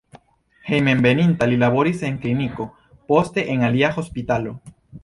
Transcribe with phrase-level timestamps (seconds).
[0.69, 2.69] Hejmenveninta li laboris en kliniko,
[3.13, 4.61] poste en alia hospitalo.